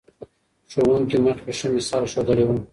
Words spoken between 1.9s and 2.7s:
ښودلی و.